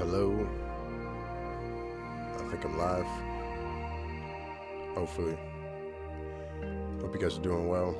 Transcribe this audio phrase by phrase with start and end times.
[0.00, 0.48] Hello.
[2.38, 3.04] I think I'm live.
[4.94, 5.36] Hopefully.
[7.02, 7.94] Hope you guys are doing well.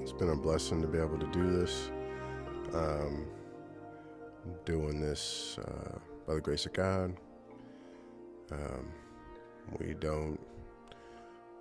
[0.00, 1.90] It's been a blessing to be able to do this.
[2.72, 3.26] Um,
[4.64, 7.14] doing this uh, by the grace of God.
[8.50, 8.88] Um,
[9.78, 10.40] we don't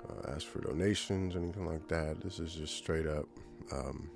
[0.08, 2.22] uh, ask for donations, or anything like that.
[2.22, 3.27] This is just straight up.
[3.73, 4.09] Um,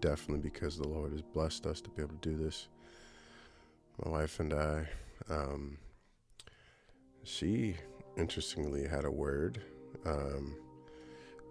[0.00, 2.66] definitely because the Lord has blessed us to be able to do this.
[4.04, 4.86] My wife and I,
[5.28, 5.76] um,
[7.24, 7.74] she
[8.16, 9.60] interestingly had a word
[10.06, 10.54] um,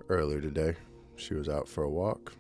[0.08, 0.76] earlier today.
[1.18, 2.32] She was out for a walk.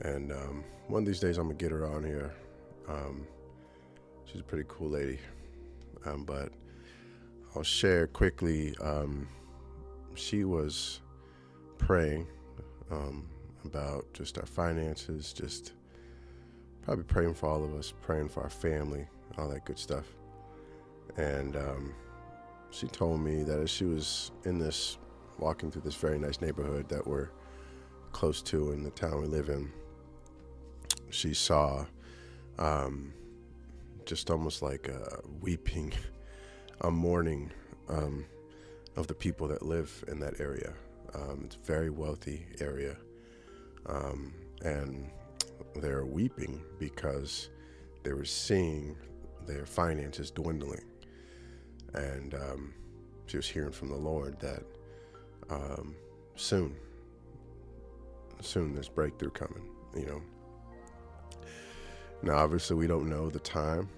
[0.00, 2.34] And um, one of these days I'm going to get her on here.
[2.88, 3.24] Um,
[4.24, 5.20] she's a pretty cool lady.
[6.04, 6.50] Um, but
[7.54, 8.74] I'll share quickly.
[8.82, 9.28] Um,
[10.14, 11.02] she was
[11.78, 12.26] praying
[12.90, 13.28] um,
[13.64, 15.74] about just our finances, just
[16.82, 19.06] probably praying for all of us, praying for our family,
[19.38, 20.04] all that good stuff.
[21.16, 21.94] And um,
[22.70, 24.98] she told me that as she was in this,
[25.38, 27.30] walking through this very nice neighborhood that we're
[28.12, 29.70] close to in the town we live in,
[31.10, 31.84] she saw
[32.58, 33.12] um,
[34.06, 35.92] just almost like a weeping,
[36.80, 37.50] a mourning
[37.88, 38.24] um,
[38.96, 40.72] of the people that live in that area.
[41.14, 42.96] Um, it's a very wealthy area.
[43.86, 45.10] Um, and
[45.76, 47.50] they're weeping because
[48.02, 48.96] they were seeing
[49.46, 50.84] their finances dwindling.
[51.94, 52.74] And um,
[53.26, 54.62] she was hearing from the Lord that
[55.50, 55.94] um,
[56.36, 56.74] soon,
[58.40, 59.64] soon there's breakthrough coming,
[59.96, 60.22] you know.
[62.22, 63.88] Now, obviously, we don't know the time.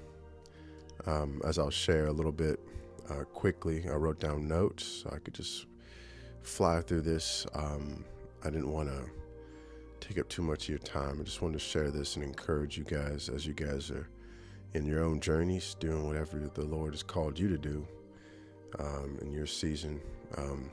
[1.07, 2.59] Um, as I'll share a little bit
[3.11, 5.67] uh, quickly, I wrote down notes so I could just
[6.43, 7.47] fly through this.
[7.55, 8.05] Um,
[8.43, 9.05] I didn't want to
[10.07, 11.19] take up too much of your time.
[11.21, 14.09] I just wanted to share this and encourage you guys as you guys are
[14.75, 17.87] in your own journeys, doing whatever the Lord has called you to do
[18.79, 20.01] um, in your season.
[20.37, 20.71] Um,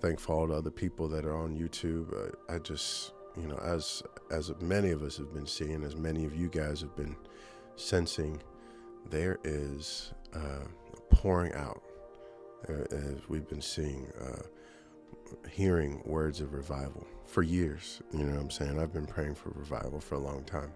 [0.00, 2.14] thank for all the other people that are on YouTube.
[2.48, 6.24] I, I just, you know, as as many of us have been seeing, as many
[6.24, 7.16] of you guys have been
[7.74, 8.40] sensing,
[9.10, 10.66] there is uh,
[11.10, 11.82] pouring out.
[12.68, 14.06] as we've been seeing.
[14.20, 14.42] Uh,
[15.50, 18.02] hearing words of revival for years.
[18.12, 18.78] You know what I'm saying?
[18.78, 20.70] I've been praying for revival for a long time.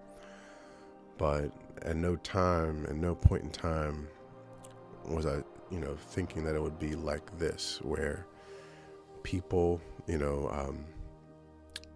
[1.18, 1.52] But
[1.82, 4.08] at no time, at no point in time,
[5.04, 8.26] was I, you know, thinking that it would be like this, where
[9.22, 10.86] people, you know, um,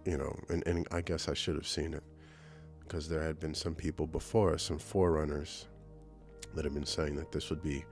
[0.05, 2.03] you know, and, and I guess I should have seen it
[2.79, 5.67] because there had been some people before us, some forerunners,
[6.53, 7.83] that had been saying that this would be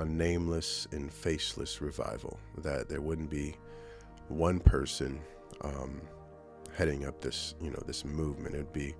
[0.00, 3.54] a nameless and faceless revival, that there wouldn't be
[4.28, 5.20] one person
[5.62, 6.00] um,
[6.76, 8.54] heading up this, you know, this movement.
[8.54, 8.94] It'd be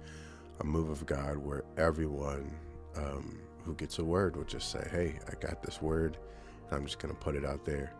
[0.60, 2.54] a move of God where everyone
[2.96, 6.18] um, who gets a word would just say, "Hey, I got this word,
[6.70, 7.92] I'm just going to put it out there."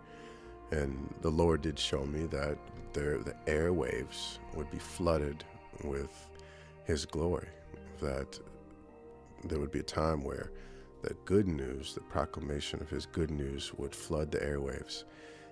[0.71, 2.59] And the Lord did show me that
[2.93, 5.45] there, the airwaves would be flooded
[5.85, 6.29] with
[6.85, 7.49] His glory.
[8.01, 8.39] That
[9.45, 10.51] there would be a time where
[11.03, 15.05] the good news, the proclamation of His good news, would flood the airwaves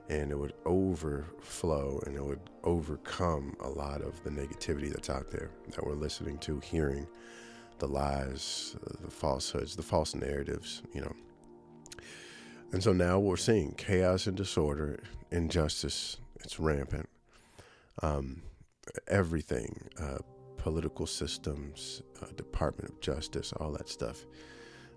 [0.08, 5.30] and it would overflow and it would overcome a lot of the negativity that's out
[5.30, 7.06] there that we're listening to, hearing
[7.78, 11.12] the lies, the falsehoods, the false narratives, you know.
[12.72, 15.00] And so now we're seeing chaos and disorder,
[15.30, 17.08] injustice, it's rampant.
[18.02, 18.42] Um,
[19.08, 20.18] everything, uh,
[20.56, 24.26] political systems, uh, Department of Justice, all that stuff.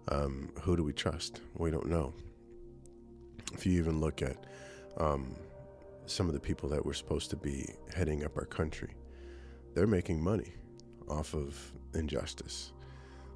[0.08, 1.42] Um, who do we trust?
[1.56, 2.14] We don't know.
[3.53, 4.46] If you even look at
[5.00, 5.36] um,
[6.06, 8.96] some of the people that were supposed to be heading up our country,
[9.74, 10.54] they're making money
[11.08, 11.58] off of
[11.94, 12.74] injustice.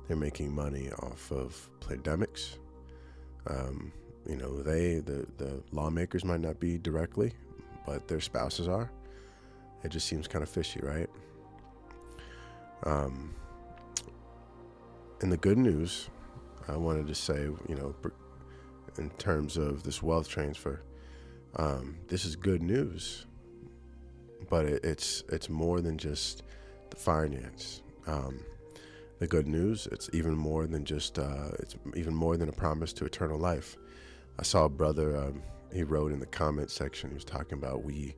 [0.08, 2.58] They're making money off of pandemics.
[3.48, 3.92] Um,
[4.28, 7.34] you know, they the the lawmakers might not be directly,
[7.86, 8.92] but their spouses are.
[9.84, 11.10] It just seems kind of fishy, right?
[12.86, 13.34] Um,
[15.22, 16.10] and the good news,
[16.68, 17.96] I wanted to say, you know,
[18.98, 20.82] in terms of this wealth transfer,
[21.56, 23.26] um, this is good news,
[24.50, 26.44] but it, it's it's more than just
[26.90, 27.82] the finance.
[28.08, 28.40] Um,
[29.20, 32.92] the good news, it's even more than just uh, it's even more than a promise
[32.94, 33.78] to eternal life.
[34.40, 35.16] I saw a brother.
[35.16, 37.10] Um, he wrote in the comment section.
[37.10, 38.16] He was talking about we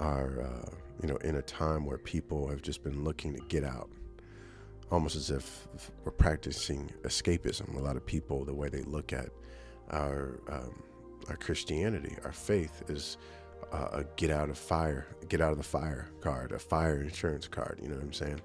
[0.00, 0.70] are uh,
[1.02, 3.90] you know in a time where people have just been looking to get out
[4.90, 5.68] almost as if
[6.04, 7.76] we're practicing escapism.
[7.76, 9.28] A lot of people, the way they look at
[9.90, 10.82] our um,
[11.28, 13.18] our Christianity, our faith is
[13.72, 17.48] uh, a get out of fire, get out of the fire card, a fire insurance
[17.48, 17.78] card.
[17.82, 18.40] You know what I'm saying?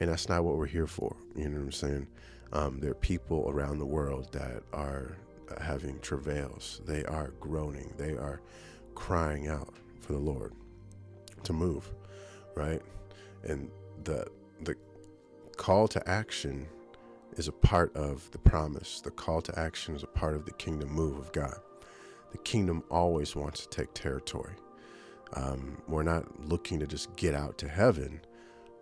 [0.00, 1.16] And that's not what we're here for.
[1.34, 2.06] You know what I'm saying?
[2.52, 5.16] Um, there are people around the world that are
[5.60, 6.80] having travails.
[6.86, 7.92] They are groaning.
[7.96, 8.40] They are
[8.94, 10.52] crying out for the Lord
[11.44, 11.92] to move,
[12.54, 12.82] right?
[13.44, 13.70] And
[14.04, 14.26] the
[14.62, 14.74] the
[15.56, 16.66] call to action
[17.36, 19.00] is a part of the promise.
[19.00, 21.58] The call to action is a part of the kingdom move of God.
[22.32, 24.54] The kingdom always wants to take territory.
[25.34, 28.20] Um, we're not looking to just get out to heaven.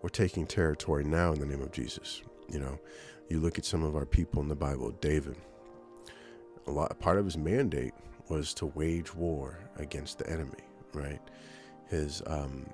[0.03, 2.23] We're taking territory now in the name of Jesus.
[2.49, 2.79] You know,
[3.29, 5.37] you look at some of our people in the Bible, David.
[6.67, 7.95] A lot part of his mandate
[8.29, 11.21] was to wage war against the enemy, right?
[11.89, 12.67] His um,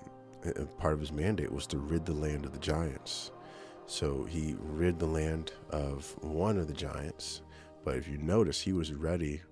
[0.78, 3.32] part of his mandate was to rid the land of the giants.
[3.86, 7.42] So he rid the land of one of the giants.
[7.84, 9.42] But if you notice, he was ready.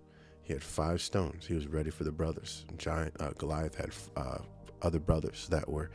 [0.43, 1.47] He had five stones.
[1.47, 2.65] He was ready for the brothers.
[2.77, 4.39] Giant uh, Goliath had uh,
[4.83, 5.91] other brothers that were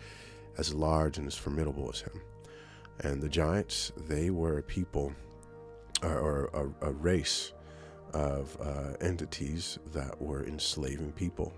[0.58, 2.22] as large and as formidable as him.
[3.02, 5.14] And the giants, they were a people
[6.02, 7.52] or, or a, a, race
[8.14, 11.54] of uh, entities that were enslaving people.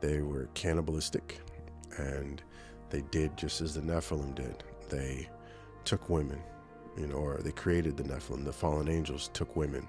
[0.00, 1.40] They were cannibalistic
[1.98, 2.42] and
[2.90, 4.64] they did just as the Nephilim did.
[4.88, 5.28] They
[5.84, 6.40] took women,
[6.96, 8.44] you know, or they created the Nephilim.
[8.44, 9.86] The fallen angels took women.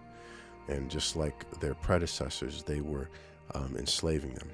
[0.68, 3.10] And just like their predecessors, they were
[3.54, 4.50] um, enslaving them.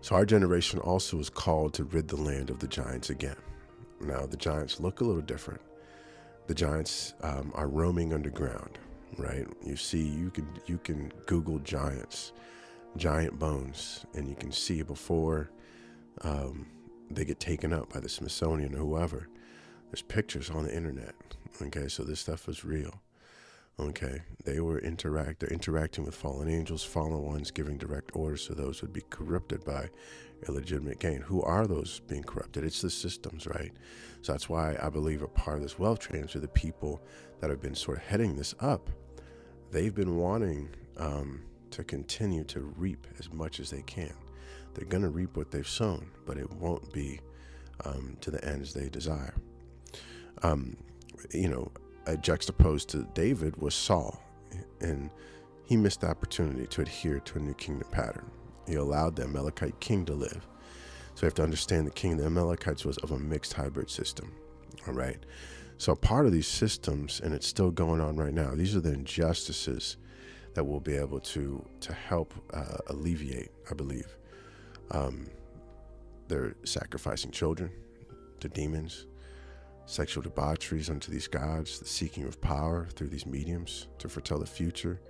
[0.00, 3.36] So our generation also is called to rid the land of the giants again.
[4.00, 5.60] Now, the giants look a little different.
[6.46, 8.78] The giants um, are roaming underground,
[9.18, 9.46] right?
[9.62, 12.32] You see, you can you can Google giants,
[12.96, 15.50] giant bones, and you can see before
[16.22, 16.66] um,
[17.10, 19.28] they get taken up by the Smithsonian or whoever.
[19.90, 21.14] There's pictures on the internet.
[21.60, 23.02] Okay, so this stuff is real.
[23.80, 25.40] Okay, they were interact.
[25.40, 29.04] They're interacting with fallen angels, fallen ones, giving direct orders to those who would be
[29.08, 29.88] corrupted by
[30.48, 31.20] illegitimate gain.
[31.20, 32.64] Who are those being corrupted?
[32.64, 33.72] It's the systems, right?
[34.22, 37.00] So that's why I believe a part of this wealth transfer, the people
[37.40, 38.90] that have been sort of heading this up,
[39.70, 44.12] they've been wanting um, to continue to reap as much as they can.
[44.74, 47.20] They're going to reap what they've sown, but it won't be
[47.84, 49.34] um, to the ends they desire.
[50.42, 50.76] Um,
[51.32, 51.70] you know,
[52.16, 54.20] juxtaposed to David was Saul,
[54.80, 55.10] and
[55.64, 58.30] he missed the opportunity to adhere to a new kingdom pattern.
[58.66, 60.46] He allowed the Amalekite king to live.
[61.14, 63.90] So we have to understand the king of the Amalekites was of a mixed hybrid
[63.90, 64.32] system.
[64.86, 65.18] All right.
[65.76, 68.92] So part of these systems, and it's still going on right now, these are the
[68.92, 69.96] injustices
[70.54, 74.16] that we'll be able to to help uh, alleviate, I believe.
[74.90, 75.28] Um,
[76.28, 77.70] they're sacrificing children
[78.40, 79.06] to demons
[79.88, 84.46] sexual debaucheries unto these gods, the seeking of power through these mediums to foretell the
[84.46, 85.00] future,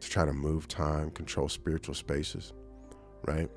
[0.00, 2.54] to try to move time, control spiritual spaces,
[3.26, 3.50] right?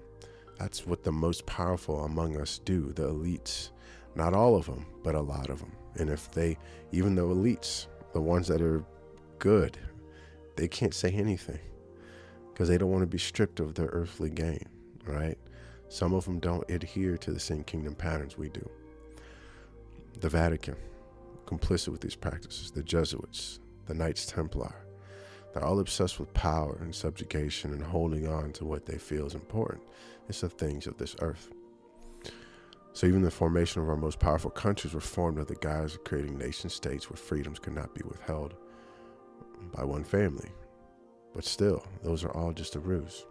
[0.58, 3.70] That's what the most powerful among us do, the elites.
[4.16, 5.72] Not all of them, but a lot of them.
[5.96, 6.58] And if they,
[6.92, 8.84] even the elites, the ones that are
[9.38, 9.78] good,
[10.58, 11.60] they can't say anything
[12.52, 14.66] because they don't want to be stripped of their earthly gain,
[15.06, 15.38] right?
[15.88, 18.70] Some of them don't adhere to the same kingdom patterns we do
[20.20, 20.76] the Vatican,
[21.46, 24.76] complicit with these practices, the Jesuits, the Knights Templar.
[25.54, 29.34] They're all obsessed with power and subjugation and holding on to what they feel is
[29.34, 29.82] important.
[30.28, 31.50] It's the things of this earth.
[32.94, 36.04] So even the formation of our most powerful countries were formed under the guise of
[36.04, 38.56] creating nation states where freedoms could not be withheld
[39.74, 40.52] by one family.
[41.34, 43.26] But still, those are all just a ruse.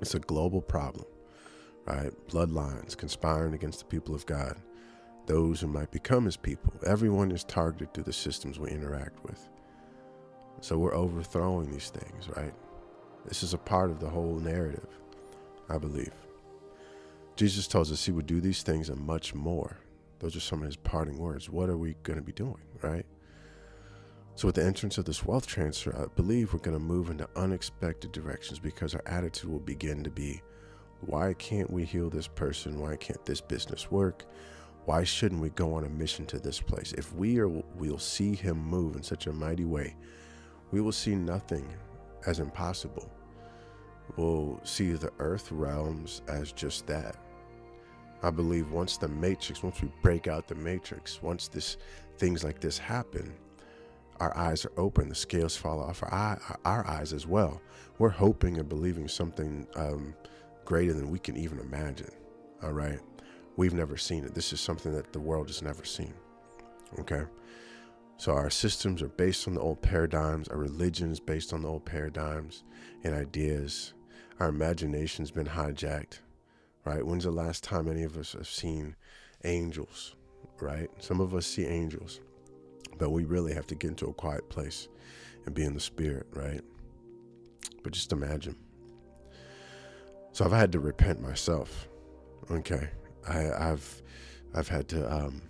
[0.00, 1.06] It's a global problem,
[1.86, 2.12] right?
[2.28, 4.56] Bloodlines conspiring against the people of God
[5.26, 6.72] those who might become his people.
[6.86, 9.48] Everyone is targeted through the systems we interact with.
[10.60, 12.54] So we're overthrowing these things, right?
[13.26, 14.88] This is a part of the whole narrative,
[15.68, 16.12] I believe.
[17.34, 19.76] Jesus tells us he would do these things and much more.
[20.20, 21.50] Those are some of his parting words.
[21.50, 23.04] What are we going to be doing, right?
[24.36, 27.28] So, with the entrance of this wealth transfer, I believe we're going to move into
[27.36, 30.42] unexpected directions because our attitude will begin to be
[31.00, 32.80] why can't we heal this person?
[32.80, 34.24] Why can't this business work?
[34.86, 36.92] Why shouldn't we go on a mission to this place?
[36.92, 39.96] If we are, we'll see him move in such a mighty way,
[40.70, 41.68] we will see nothing
[42.24, 43.10] as impossible.
[44.16, 47.16] We'll see the earth realms as just that.
[48.22, 51.78] I believe once the matrix, once we break out the matrix, once this
[52.16, 53.34] things like this happen,
[54.20, 57.60] our eyes are open, the scales fall off our, eye, our eyes as well.
[57.98, 60.14] We're hoping and believing something um,
[60.64, 62.10] greater than we can even imagine.
[62.62, 63.00] All right.
[63.56, 64.34] We've never seen it.
[64.34, 66.14] This is something that the world has never seen.
[66.98, 67.22] Okay?
[68.18, 71.84] So our systems are based on the old paradigms, our religions based on the old
[71.84, 72.64] paradigms
[73.04, 73.92] and ideas.
[74.40, 76.20] Our imagination's been hijacked,
[76.84, 77.04] right?
[77.04, 78.96] When's the last time any of us have seen
[79.44, 80.16] angels,
[80.60, 80.90] right?
[80.98, 82.20] Some of us see angels,
[82.98, 84.88] but we really have to get into a quiet place
[85.44, 86.62] and be in the spirit, right?
[87.82, 88.56] But just imagine.
[90.32, 91.88] So I've had to repent myself.
[92.50, 92.90] Okay,
[93.28, 94.02] I, have
[94.54, 95.42] I've had to, um,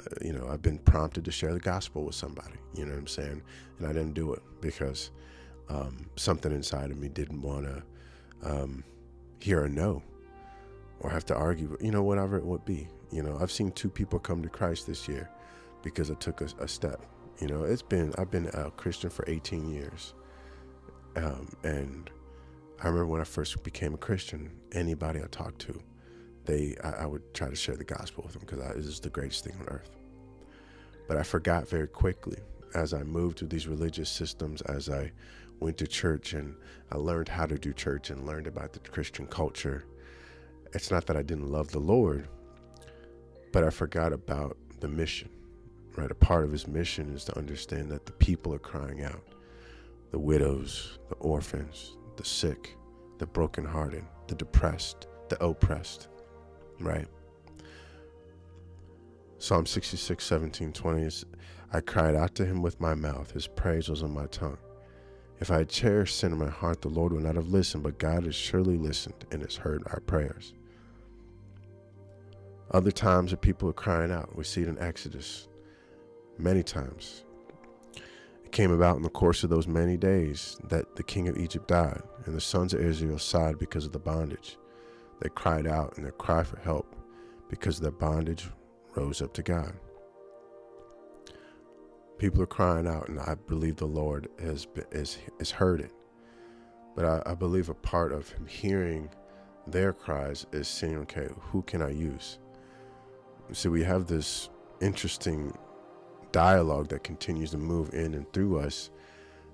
[0.00, 2.54] uh, you know, I've been prompted to share the gospel with somebody.
[2.74, 3.42] You know what I'm saying?
[3.78, 5.10] And I didn't do it because
[5.68, 7.82] um, something inside of me didn't want to
[8.42, 8.84] um,
[9.40, 10.02] hear a no
[11.00, 11.76] or have to argue.
[11.80, 12.88] You know, whatever it would be.
[13.10, 15.28] You know, I've seen two people come to Christ this year
[15.82, 17.04] because I took a, a step.
[17.40, 20.14] You know, it's been I've been a Christian for 18 years,
[21.16, 22.10] um, and
[22.82, 24.50] I remember when I first became a Christian.
[24.72, 25.80] Anybody I talked to,
[26.44, 29.10] they I, I would try to share the gospel with them because it is the
[29.10, 29.90] greatest thing on earth.
[31.08, 32.38] But I forgot very quickly
[32.74, 35.10] as I moved through these religious systems, as I
[35.58, 36.54] went to church and
[36.90, 39.84] I learned how to do church and learned about the Christian culture.
[40.72, 42.28] It's not that I didn't love the Lord,
[43.52, 45.28] but I forgot about the mission,
[45.96, 46.10] right?
[46.10, 49.22] A part of his mission is to understand that the people are crying out
[50.10, 52.76] the widows, the orphans, the sick,
[53.18, 56.08] the brokenhearted, the depressed, the oppressed,
[56.80, 57.08] right?
[59.38, 61.24] Psalm 66, 17, 20 is
[61.72, 64.58] I cried out to him with my mouth, his praise was on my tongue.
[65.40, 67.98] If I had cherished sin in my heart, the Lord would not have listened, but
[67.98, 70.52] God has surely listened and has heard our prayers.
[72.72, 74.36] Other times that people are crying out.
[74.36, 75.48] We see it in Exodus
[76.38, 77.24] many times.
[78.44, 81.66] It came about in the course of those many days that the king of Egypt
[81.66, 84.58] died, and the sons of Israel sighed because of the bondage.
[85.20, 86.96] They cried out, and their cry for help
[87.48, 88.48] because their bondage
[88.96, 89.74] rose up to God.
[92.18, 95.92] People are crying out, and I believe the Lord has has, heard it.
[96.94, 99.08] But I, I believe a part of Him hearing
[99.66, 102.38] their cries is saying, okay, who can I use?
[103.52, 104.48] So we have this
[104.80, 105.56] interesting
[106.32, 108.90] dialogue that continues to move in and through us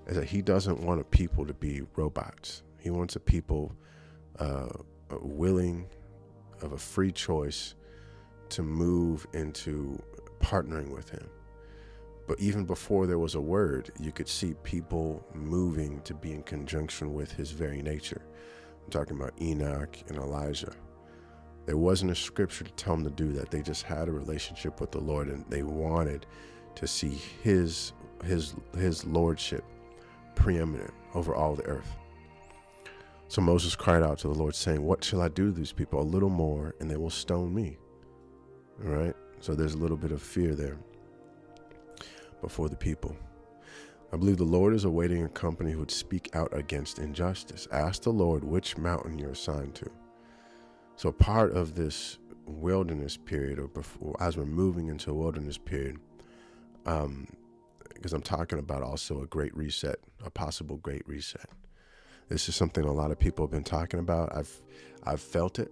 [0.07, 2.63] is that he doesn't want a people to be robots.
[2.79, 3.75] He wants a people
[4.39, 4.69] uh,
[5.09, 5.87] willing
[6.61, 7.75] of a free choice
[8.49, 10.01] to move into
[10.39, 11.29] partnering with him.
[12.27, 16.43] But even before there was a word, you could see people moving to be in
[16.43, 18.21] conjunction with his very nature.
[18.83, 20.73] I'm talking about Enoch and Elijah.
[21.65, 23.49] There wasn't a scripture to tell them to do that.
[23.49, 26.25] They just had a relationship with the Lord and they wanted
[26.75, 29.63] to see his his his lordship
[30.35, 31.97] preeminent over all the earth.
[33.29, 36.01] So Moses cried out to the Lord, saying, What shall I do to these people?
[36.01, 37.77] A little more, and they will stone me.
[38.83, 39.15] All right?
[39.39, 40.77] So there's a little bit of fear there
[42.41, 43.15] before the people.
[44.13, 47.67] I believe the Lord is awaiting a company who would speak out against injustice.
[47.71, 49.91] Ask the Lord which mountain you're assigned to.
[50.95, 55.97] So part of this wilderness period, or before, as we're moving into a wilderness period,
[56.85, 57.27] um,
[57.93, 61.49] because I'm talking about also a great reset, a possible great reset.
[62.29, 64.35] This is something a lot of people have been talking about.
[64.35, 64.61] I've,
[65.03, 65.71] I've felt it.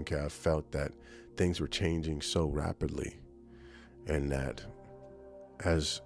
[0.00, 0.92] Okay, I've felt that
[1.36, 3.18] things were changing so rapidly,
[4.06, 4.62] and that
[5.64, 6.00] as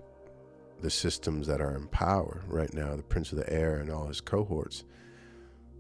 [0.81, 4.07] the systems that are in power right now, the Prince of the Air and all
[4.07, 4.85] his cohorts,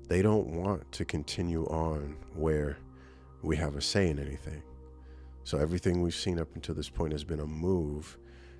[0.09, 2.77] they don't want to continue on where
[3.43, 4.63] we have a say in anything.
[5.45, 8.19] So everything we've seen up until this point has been a move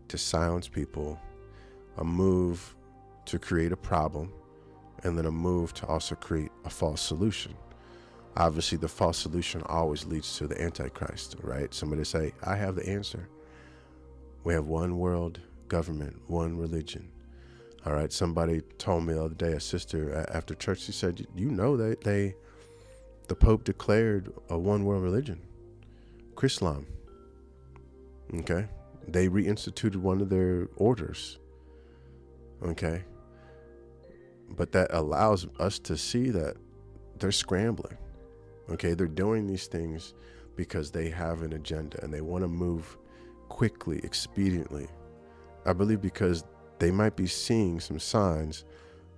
[0.09, 1.21] to silence people,
[1.99, 2.75] a move
[3.27, 4.33] to create a problem,
[5.04, 7.54] and then a move to also create a false solution.
[8.37, 11.73] Obviously, the false solution always leads to the Antichrist, right?
[11.75, 13.28] Somebody say, I have the answer.
[14.45, 17.11] We have one world government, one religion,
[17.87, 18.12] all right.
[18.12, 22.02] Somebody told me the other day, a sister after church, she said, "You know that
[22.02, 22.35] they,
[23.28, 25.40] the Pope declared a one world religion,
[26.35, 26.85] Chrislam.
[28.35, 28.69] Okay,
[29.09, 31.38] they reinstituted one of their orders.
[32.62, 33.04] Okay,
[34.57, 36.57] but that allows us to see that
[37.19, 37.97] they're scrambling.
[38.71, 40.14] Okay, they're doing these things
[40.57, 42.97] because they have an agenda and they want to move
[43.49, 44.88] quickly, expediently.
[45.66, 46.45] I believe because
[46.78, 48.64] they might be seeing some signs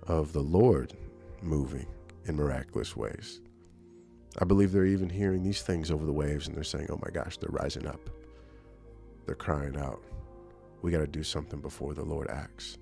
[0.07, 0.93] of the Lord
[1.41, 1.87] moving
[2.25, 3.41] in miraculous ways.
[4.39, 7.11] I believe they're even hearing these things over the waves and they're saying, oh my
[7.11, 8.09] gosh, they're rising up.
[9.25, 10.01] They're crying out.
[10.81, 12.77] We got to do something before the Lord acts.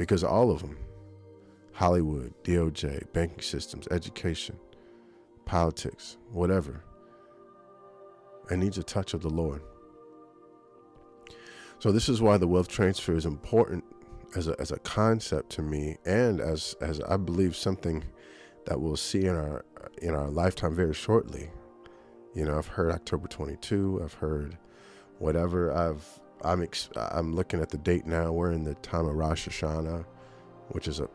[0.00, 0.78] Because all of them
[1.74, 4.56] Hollywood, DOJ, banking systems, education,
[5.44, 6.82] politics, whatever
[8.50, 9.62] it needs a touch of the Lord.
[11.80, 13.84] So this is why the wealth transfer is important
[14.34, 18.02] as a, as a concept to me, and as as I believe something
[18.64, 19.66] that we'll see in our
[20.00, 21.50] in our lifetime very shortly,
[22.34, 24.00] You know, I've heard October 22.
[24.02, 24.56] I've heard
[25.18, 25.72] whatever.
[25.72, 26.06] I've
[26.42, 28.32] I'm ex- I'm looking at the date now.
[28.32, 30.04] We're in the time of Rosh Hashanah,
[30.68, 31.08] which is a,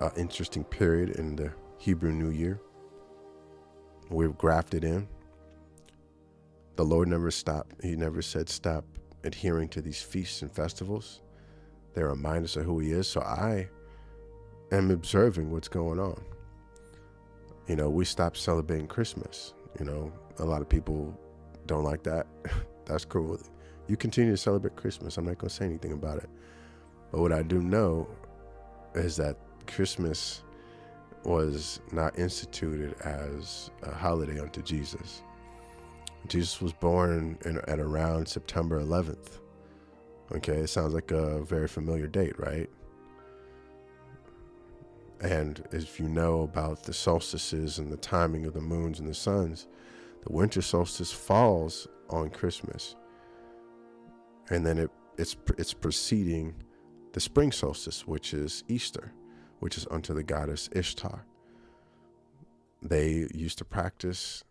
[0.00, 2.60] a interesting period in the Hebrew New Year.
[4.08, 5.06] We've grafted in.
[6.76, 7.76] The Lord never stopped.
[7.82, 8.84] He never said stop
[9.22, 11.20] adhering to these feasts and festivals.
[11.94, 13.06] They remind us of who He is.
[13.06, 13.68] So I
[14.72, 16.20] am observing what's going on.
[17.68, 19.54] You know, we stopped celebrating Christmas.
[19.78, 21.16] You know, a lot of people
[21.66, 22.26] don't like that.
[22.84, 23.38] That's cool.
[23.90, 25.16] You continue to celebrate Christmas.
[25.16, 26.30] I'm not going to say anything about it.
[27.10, 28.06] But what I do know
[28.94, 30.44] is that Christmas
[31.24, 35.24] was not instituted as a holiday unto Jesus.
[36.28, 39.40] Jesus was born in, at around September 11th.
[40.36, 42.70] Okay, it sounds like a very familiar date, right?
[45.20, 49.14] And if you know about the solstices and the timing of the moons and the
[49.14, 49.66] suns,
[50.24, 52.94] the winter solstice falls on Christmas.
[54.50, 56.54] And then it, it's, it's preceding
[57.12, 59.12] the spring solstice, which is Easter,
[59.60, 61.24] which is unto the goddess Ishtar.
[62.82, 64.44] They used to practice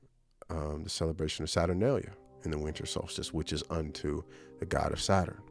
[0.50, 2.12] um, the celebration of Saturnalia
[2.44, 4.24] in the winter solstice, which is unto
[4.60, 5.41] the god of Saturn,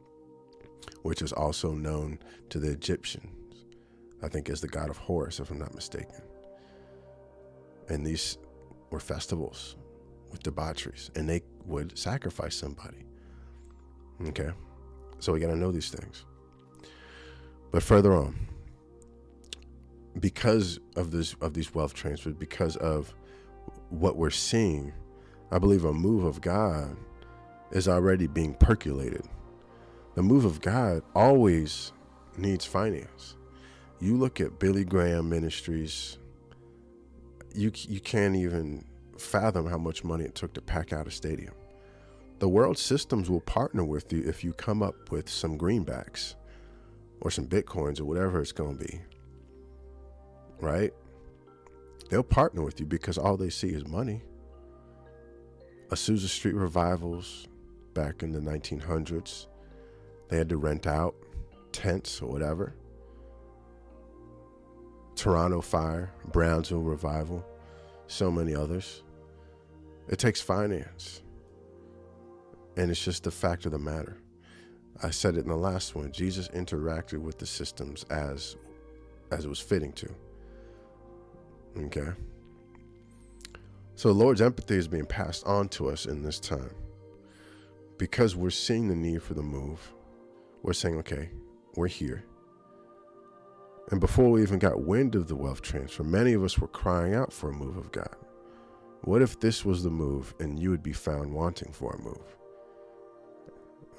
[1.03, 3.65] which is also known to the Egyptians,
[4.23, 6.21] I think, as the god of Horus, if I'm not mistaken.
[7.89, 8.37] And these
[8.89, 9.75] were festivals
[10.31, 13.05] with debaucheries, and they would sacrifice somebody.
[14.27, 14.49] Okay,
[15.19, 16.25] so we got to know these things.
[17.71, 18.35] But further on,
[20.19, 23.13] because of this of these wealth transfers, because of
[23.89, 24.91] what we're seeing,
[25.51, 26.97] I believe a move of God
[27.71, 29.23] is already being percolated.
[30.15, 31.93] The move of God always
[32.37, 33.35] needs finance.
[33.99, 36.17] You look at Billy Graham Ministries,
[37.53, 38.85] you you can't even
[39.17, 41.53] fathom how much money it took to pack out a stadium.
[42.39, 46.35] The world systems will partner with you if you come up with some greenbacks
[47.21, 49.01] or some bitcoins or whatever it's going to be.
[50.61, 50.93] Right?
[52.09, 54.21] They'll partner with you because all they see is money.
[55.89, 57.47] Azusa Street revivals
[57.93, 59.47] back in the 1900s,
[60.29, 61.15] they had to rent out
[61.71, 62.73] tents or whatever.
[65.15, 67.45] Toronto Fire, Brownsville Revival,
[68.07, 69.03] so many others.
[70.07, 71.23] It takes finance.
[72.77, 74.17] And it's just the fact of the matter.
[75.01, 76.11] I said it in the last one.
[76.11, 78.57] Jesus interacted with the systems as
[79.31, 80.09] as it was fitting to.
[81.77, 82.09] Okay.
[83.95, 86.73] So the Lord's empathy is being passed on to us in this time.
[87.97, 89.93] Because we're seeing the need for the move,
[90.63, 91.29] we're saying, okay,
[91.75, 92.23] we're here.
[93.91, 97.13] And before we even got wind of the wealth transfer, many of us were crying
[97.13, 98.15] out for a move of God.
[99.01, 102.37] What if this was the move and you would be found wanting for a move?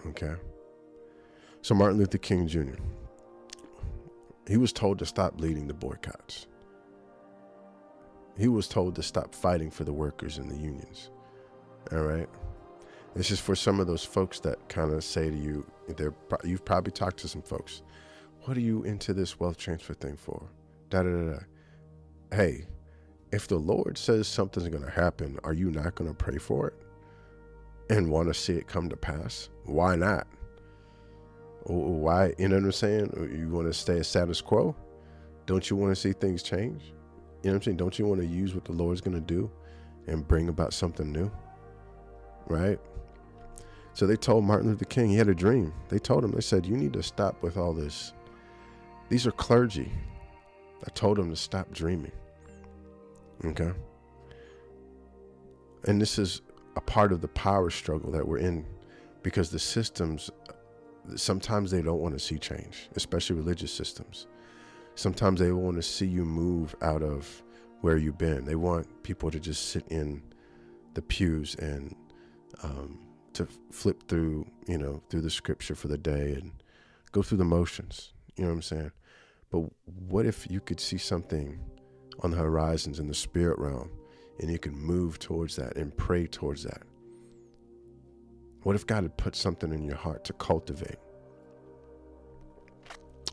[0.07, 0.35] Okay.
[1.63, 2.81] So Martin Luther King Jr.
[4.49, 6.47] He was told to stop leading the boycotts.
[8.37, 11.11] He was told to stop fighting for the workers and the unions.
[11.93, 12.29] All right.
[13.15, 16.65] This is for some of those folks that kind of say to you, they're, you've
[16.65, 17.83] probably talked to some folks.
[18.45, 20.49] What are you into this wealth transfer thing for?
[20.89, 21.39] Da da da da.
[22.33, 22.67] Hey,
[23.33, 26.69] if the Lord says something's going to happen, are you not going to pray for
[26.69, 26.75] it
[27.91, 29.51] and want to see it come to pass?
[29.65, 30.27] Why not?
[31.65, 33.37] Why, you know what I'm saying?
[33.37, 34.75] You want to stay a status quo?
[35.47, 36.85] Don't you want to see things change?
[37.43, 37.77] You know what I'm saying?
[37.77, 39.51] Don't you want to use what the Lord's going to do
[40.07, 41.31] and bring about something new?
[42.47, 42.79] Right?
[43.93, 45.75] So they told Martin Luther King, he had a dream.
[45.89, 48.13] They told him, they said, you need to stop with all this.
[49.09, 49.91] These are clergy.
[50.87, 52.13] I told him to stop dreaming.
[53.45, 53.73] Okay?
[55.85, 56.43] And this is
[56.77, 58.67] a part of the power struggle that we're in
[59.23, 60.31] because the systems,
[61.17, 64.27] sometimes they don't want to see change, especially religious systems.
[64.95, 67.43] Sometimes they want to see you move out of
[67.81, 68.45] where you've been.
[68.45, 70.23] They want people to just sit in
[70.95, 71.95] the pews and
[72.63, 72.99] um,
[73.35, 76.53] to flip through, you know, through the scripture for the day and
[77.13, 78.13] go through the motions.
[78.37, 78.93] You know what I'm saying?
[79.51, 79.65] But
[80.09, 81.59] what if you could see something
[82.21, 83.91] on the horizons in the spirit realm
[84.41, 86.83] and you can move towards that and pray towards that?
[88.63, 90.99] What if God had put something in your heart to cultivate?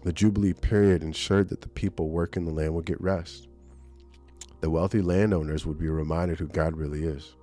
[0.03, 3.47] The Jubilee period ensured that the people working the land would get rest.
[4.61, 7.35] The wealthy landowners would be reminded who God really is.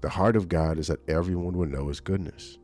[0.00, 2.58] The heart of God is that everyone would know his goodness.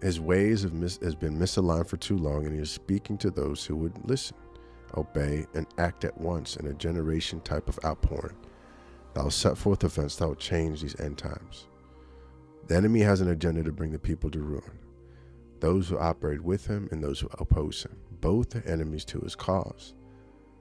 [0.00, 3.30] His ways have mis- has been misaligned for too long, and he is speaking to
[3.30, 4.36] those who would listen,
[4.96, 8.36] obey, and act at once in a generation type of outpouring.
[9.14, 11.66] that will set forth events that will change these end times.
[12.68, 14.78] The enemy has an agenda to bring the people to ruin.
[15.60, 19.34] Those who operate with him and those who oppose him, both are enemies to his
[19.36, 19.94] cause.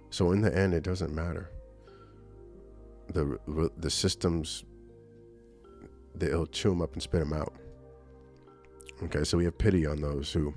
[0.09, 1.51] So in the end, it doesn't matter.
[3.13, 3.39] The
[3.77, 4.63] the systems,
[6.15, 7.53] they'll chew them up and spit them out.
[9.03, 10.53] Okay, so we have pity on those who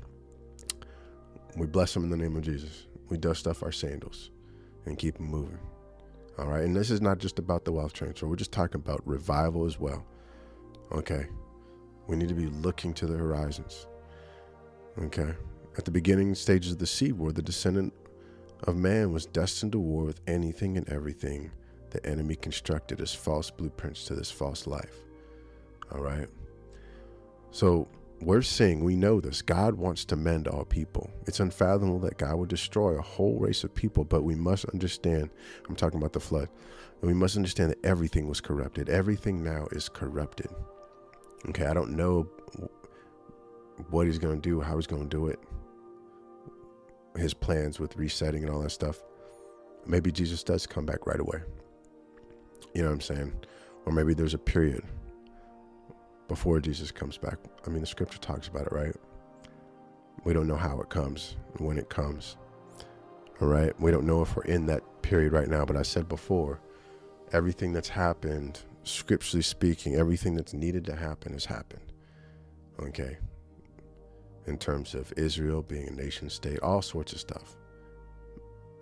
[1.56, 2.86] we bless them in the name of Jesus.
[3.08, 4.30] We dust off our sandals
[4.86, 5.58] and keep them moving.
[6.38, 6.64] All right.
[6.64, 8.26] And this is not just about the wealth transfer.
[8.26, 10.04] We're just talking about revival as well.
[10.92, 11.26] Okay.
[12.06, 13.86] We need to be looking to the horizons.
[14.98, 15.34] Okay.
[15.76, 17.92] At the beginning stages of the seed war, the descendant
[18.64, 21.50] of man was destined to war with anything and everything
[21.90, 25.04] the enemy constructed as false blueprints to this false life.
[25.92, 26.28] All right.
[27.50, 27.88] So
[28.24, 29.42] we're seeing, we know this.
[29.42, 31.10] God wants to mend all people.
[31.26, 35.30] It's unfathomable that God would destroy a whole race of people, but we must understand.
[35.68, 36.48] I'm talking about the flood.
[37.00, 38.88] And we must understand that everything was corrupted.
[38.88, 40.48] Everything now is corrupted.
[41.50, 42.28] Okay, I don't know
[43.90, 45.38] what he's going to do, how he's going to do it,
[47.16, 49.02] his plans with resetting and all that stuff.
[49.86, 51.40] Maybe Jesus does come back right away.
[52.74, 53.34] You know what I'm saying?
[53.84, 54.82] Or maybe there's a period
[56.28, 57.38] before Jesus comes back.
[57.66, 58.94] I mean, the scripture talks about it, right?
[60.24, 62.36] We don't know how it comes, when it comes.
[63.40, 63.78] All right.
[63.80, 66.60] We don't know if we're in that period right now, but I said before,
[67.32, 71.92] everything that's happened, scripturally speaking, everything that's needed to happen has happened.
[72.80, 73.18] Okay.
[74.46, 77.56] In terms of Israel being a nation state, all sorts of stuff.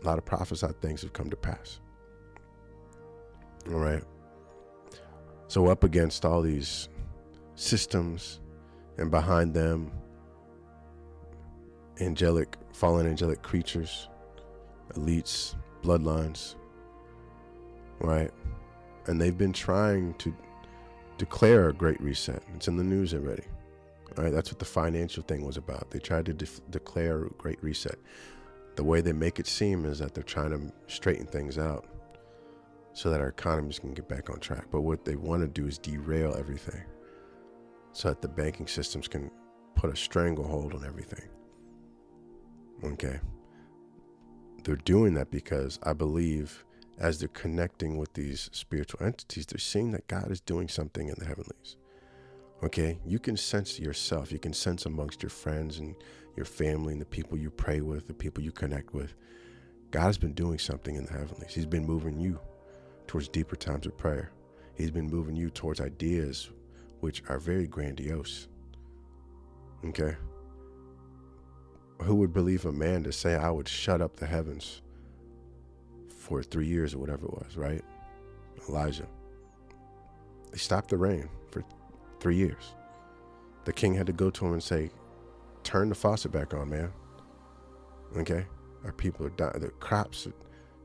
[0.03, 1.81] A lot of prophesied things have come to pass.
[3.69, 4.03] All right.
[5.49, 6.89] So, up against all these
[7.55, 8.41] systems
[8.99, 9.93] and behind them
[12.01, 14.09] angelic fallen angelic creatures
[14.95, 16.55] elites bloodlines
[18.01, 18.31] right?
[19.07, 20.35] And they've been trying to
[21.19, 22.43] declare a great reset.
[22.57, 23.45] It's in the news already
[24.17, 24.33] all right?
[24.33, 25.91] That's what the financial thing was about.
[25.91, 27.97] They tried to def- declare a great reset.
[28.77, 31.87] The way they make it seem is that they're trying to straighten things out
[32.95, 34.67] so that our economies can get back on track.
[34.71, 36.83] But what they want to do is derail everything
[37.93, 39.31] so that the banking systems can
[39.75, 41.29] put a stranglehold on everything.
[42.85, 43.21] Okay.
[44.65, 46.65] They're doing that because I believe
[46.99, 51.15] as they're connecting with these spiritual entities, they're seeing that God is doing something in
[51.19, 51.77] the heavenlies.
[52.63, 52.99] Okay.
[53.05, 55.95] You can sense yourself, you can sense amongst your friends and
[56.37, 59.15] your family and the people you pray with, the people you connect with.
[59.91, 61.53] God has been doing something in the heavenlies.
[61.55, 62.41] He's been moving you
[63.07, 64.33] towards deeper times of prayer.
[64.75, 66.51] He's been moving you towards ideas
[67.03, 68.47] which are very grandiose.
[69.85, 70.15] Okay?
[72.03, 74.83] Who would believe a man to say, I would shut up the heavens
[76.17, 77.83] for three years or whatever it was, right?
[78.69, 79.09] Elijah.
[80.53, 81.65] They stopped the rain for
[82.21, 82.77] three years.
[83.65, 84.91] The king had to go to him and say,
[85.65, 86.93] Turn the faucet back on, man.
[88.17, 88.47] Okay?
[88.85, 89.59] Our people are dying.
[89.59, 90.29] The crops,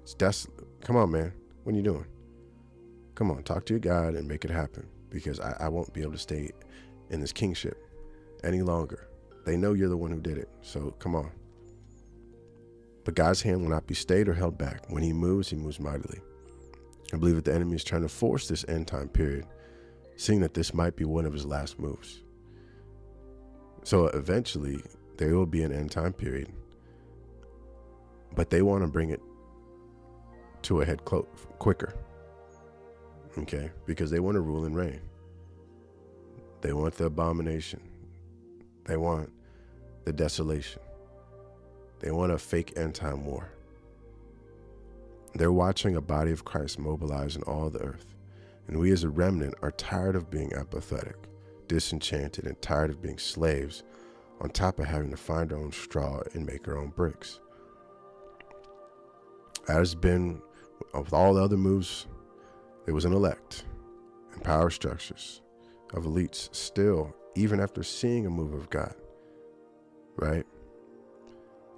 [0.01, 0.65] it's desolate.
[0.81, 1.31] Come on, man.
[1.63, 2.05] What are you doing?
[3.13, 6.01] Come on, talk to your God and make it happen because I, I won't be
[6.01, 6.51] able to stay
[7.09, 7.77] in this kingship
[8.43, 9.07] any longer.
[9.45, 10.49] They know you're the one who did it.
[10.61, 11.31] So come on.
[13.05, 14.89] But God's hand will not be stayed or held back.
[14.89, 16.19] When he moves, he moves mightily.
[17.13, 19.45] I believe that the enemy is trying to force this end time period,
[20.17, 22.21] seeing that this might be one of his last moves.
[23.83, 24.83] So eventually,
[25.17, 26.51] there will be an end time period.
[28.35, 29.21] But they want to bring it
[30.63, 31.27] to a head clo-
[31.59, 31.93] quicker
[33.39, 33.71] okay?
[33.85, 35.01] Because they want to rule and reign.
[36.61, 37.81] They want the abomination.
[38.85, 39.31] They want
[40.05, 40.81] the desolation.
[41.99, 43.49] They want a fake end time war.
[45.35, 48.15] They're watching a body of Christ mobilize in all the earth.
[48.67, 51.15] And we as a remnant are tired of being apathetic,
[51.67, 53.83] disenchanted, and tired of being slaves,
[54.41, 57.39] on top of having to find our own straw and make our own bricks.
[59.67, 60.41] As been
[60.93, 62.07] with all the other moves
[62.87, 63.65] there was an elect
[64.31, 65.41] and power structures
[65.93, 68.95] of elites still, even after seeing a move of God,
[70.15, 70.45] right?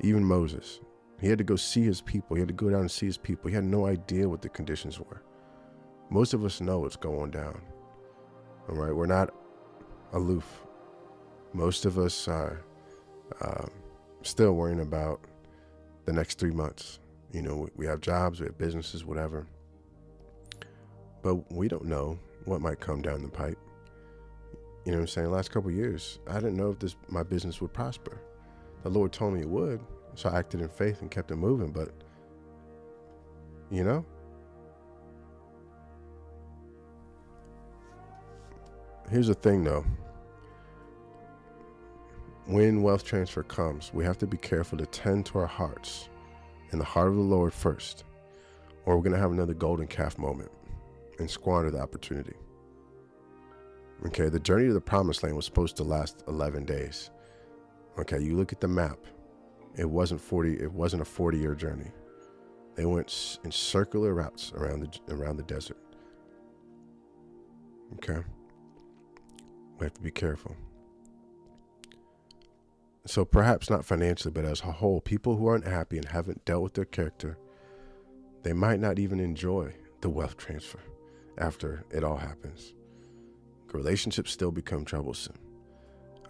[0.02, 0.82] Even Moses,
[1.19, 2.36] he had to go see his people.
[2.36, 3.50] He had to go down and see his people.
[3.50, 5.24] He had no idea what the conditions were.
[6.12, 7.60] Most of us know what's going down.
[8.69, 9.34] All right, we're not
[10.13, 10.67] aloof.
[11.54, 12.63] Most of us are
[13.41, 13.72] um,
[14.22, 15.22] still worrying about
[16.06, 17.00] the next three months.
[17.34, 19.48] You know, we have jobs, we have businesses, whatever.
[21.22, 23.58] But we don't know what might come down the pipe.
[24.86, 25.28] You know what I'm saying?
[25.28, 28.22] The last couple years, I didn't know if this my business would prosper.
[28.84, 29.82] The Lord told me it would,
[30.16, 31.72] so I acted in faith and kept it moving.
[31.72, 31.92] But
[33.70, 34.06] you know,
[39.10, 39.86] here's the thing though.
[42.46, 46.10] When wealth transfer comes, we have to be careful to tend to our hearts
[46.72, 48.06] in the heart of the Lord first,
[48.86, 50.50] or we're going to have another golden calf moment
[51.20, 52.36] and squander the opportunity.
[54.08, 57.12] Okay, the journey to the promised land was supposed to last 11 days.
[58.00, 58.98] Okay, you look at the map.
[59.76, 61.92] It wasn't 40 it wasn't a 40 year journey.
[62.76, 65.78] They went in circular routes around the around the desert.
[67.96, 68.24] Okay?
[69.78, 70.56] We have to be careful.
[73.06, 76.64] So perhaps not financially, but as a whole, people who aren't happy and haven't dealt
[76.64, 77.38] with their character,
[78.44, 80.80] they might not even enjoy the wealth transfer
[81.39, 82.73] after it all happens.
[83.71, 85.38] Relationships still become troublesome.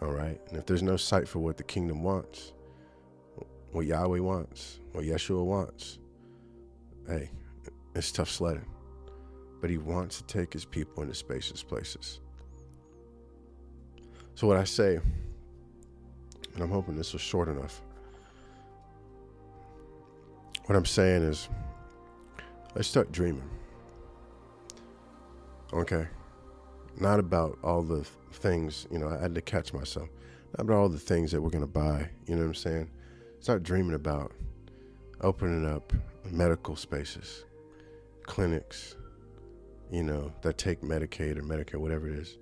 [0.01, 0.39] All right.
[0.49, 2.53] And if there's no sight for what the kingdom wants,
[3.71, 5.99] what Yahweh wants, what Yeshua wants,
[7.07, 7.29] hey,
[7.95, 8.65] it's tough sledding.
[9.61, 12.21] But he wants to take his people into spacious places.
[14.35, 14.99] So, what I say,
[16.53, 17.81] and I'm hoping this was short enough,
[20.65, 21.49] what I'm saying is,
[22.73, 23.49] let's start dreaming.
[25.73, 26.07] Okay?
[26.99, 28.03] Not about all the
[28.33, 30.09] things, you know, I had to catch myself.
[30.57, 32.89] Not about all the things that we're going to buy, you know what I'm saying?
[33.39, 34.33] Start dreaming about
[35.21, 35.93] opening up
[36.31, 37.45] medical spaces,
[38.23, 38.95] clinics,
[39.91, 42.37] you know, that take Medicaid or Medicare, whatever it is,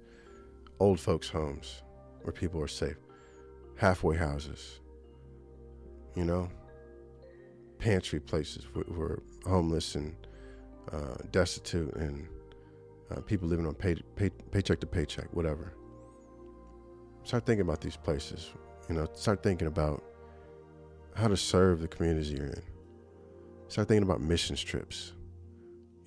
[0.80, 1.82] old folks' homes
[2.22, 2.98] where people are safe,
[3.76, 4.80] halfway houses,
[6.16, 6.50] you know,
[7.78, 10.16] pantry places where, where homeless and
[10.92, 12.28] uh, destitute and
[13.12, 15.74] uh, people living on pay, pay, paycheck to paycheck, whatever.
[17.24, 18.52] Start thinking about these places.
[18.90, 20.04] You know, start thinking about
[21.16, 22.62] how to serve the communities you're in.
[23.68, 25.14] Start thinking about missions trips.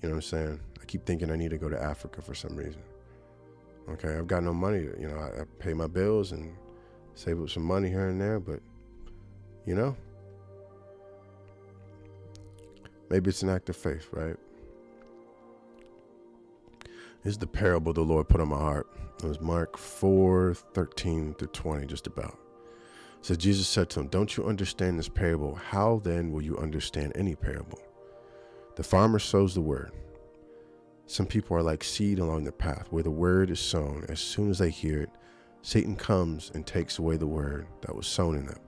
[0.01, 0.59] You know what I'm saying?
[0.81, 2.81] I keep thinking I need to go to Africa for some reason.
[3.89, 4.79] Okay, I've got no money.
[4.99, 6.55] You know, I, I pay my bills and
[7.13, 8.59] save up some money here and there, but
[9.65, 9.95] you know,
[13.09, 14.37] maybe it's an act of faith, right?
[17.23, 18.87] This is the parable the Lord put on my heart.
[19.23, 22.37] It was Mark 4 13 through 20, just about.
[23.21, 25.53] So Jesus said to him, Don't you understand this parable?
[25.53, 27.79] How then will you understand any parable?
[28.75, 29.91] The farmer sows the word.
[31.05, 34.03] Some people are like seed along the path where the word is sown.
[34.09, 35.09] As soon as they hear it,
[35.61, 38.59] Satan comes and takes away the word that was sown in them.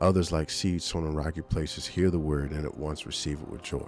[0.00, 3.48] Others, like seed sown in rocky places, hear the word and at once receive it
[3.50, 3.86] with joy.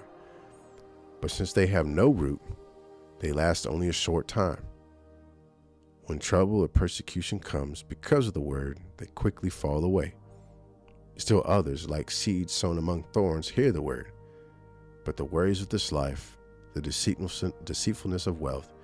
[1.23, 2.43] But since they have no root,
[3.21, 4.63] they last only a short time.
[6.07, 10.15] When trouble or persecution comes because of the word, they quickly fall away.
[11.17, 14.13] Still others, like seeds sown among thorns, hear the word.
[15.05, 16.37] But the worries of this life,
[16.75, 18.75] the deceitfulness of wealth,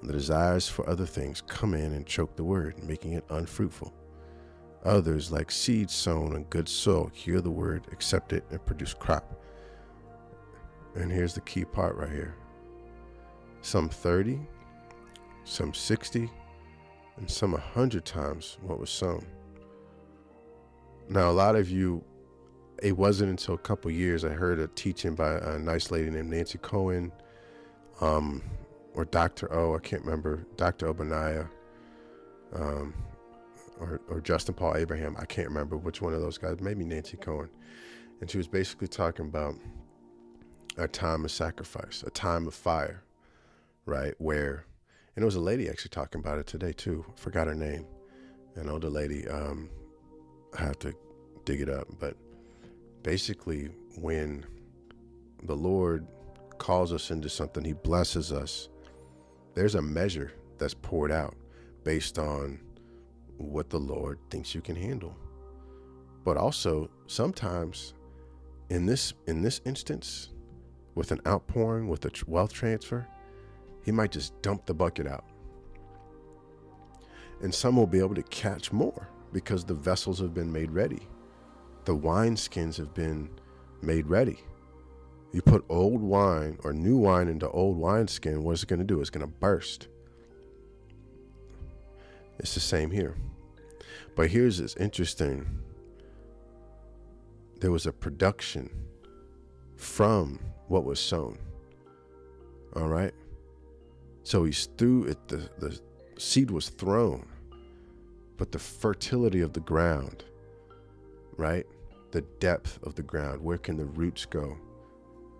[0.00, 3.94] and the desires for other things come in and choke the word, making it unfruitful.
[4.84, 9.42] Others, like seeds sown on good soil, hear the word, accept it, and produce crop.
[10.94, 12.34] And here's the key part right here
[13.66, 14.38] some 30,
[15.42, 16.30] some 60,
[17.16, 19.26] and some 100 times what was sown.
[21.08, 22.04] Now, a lot of you,
[22.80, 26.30] it wasn't until a couple years I heard a teaching by a nice lady named
[26.30, 27.10] Nancy Coen,
[28.00, 28.40] um,
[28.94, 29.52] or Dr.
[29.52, 30.86] O, I can't remember, Dr.
[30.86, 31.46] Obadiah,
[32.54, 32.94] um,
[33.80, 37.16] or, or Justin Paul Abraham, I can't remember which one of those guys, maybe Nancy
[37.16, 37.48] Coen.
[38.20, 39.56] And she was basically talking about
[40.76, 43.02] a time of sacrifice, a time of fire
[43.86, 44.14] right?
[44.18, 44.66] Where,
[45.14, 47.04] and it was a lady actually talking about it today too.
[47.16, 47.86] Forgot her name.
[48.56, 49.26] An older lady.
[49.28, 49.70] Um,
[50.58, 50.94] I have to
[51.44, 52.16] dig it up, but
[53.02, 54.44] basically, when
[55.44, 56.06] the Lord
[56.58, 58.68] calls us into something, He blesses us.
[59.54, 61.34] There's a measure that's poured out
[61.84, 62.60] based on
[63.36, 65.16] what the Lord thinks you can handle.
[66.24, 67.94] But also, sometimes
[68.70, 70.30] in this in this instance,
[70.94, 73.06] with an outpouring, with a wealth transfer,
[73.86, 75.24] he might just dump the bucket out.
[77.40, 81.06] And some will be able to catch more because the vessels have been made ready.
[81.84, 83.30] The wineskins have been
[83.82, 84.40] made ready.
[85.32, 88.84] You put old wine or new wine into old wineskin, what is it going to
[88.84, 89.00] do?
[89.00, 89.86] It's going to burst.
[92.40, 93.14] It's the same here.
[94.16, 95.62] But here's this interesting
[97.60, 98.68] there was a production
[99.76, 101.38] from what was sown.
[102.74, 103.14] All right?
[104.26, 105.78] So he's threw it, the, the
[106.18, 107.28] seed was thrown,
[108.36, 110.24] but the fertility of the ground,
[111.36, 111.64] right?
[112.10, 114.58] The depth of the ground, where can the roots go?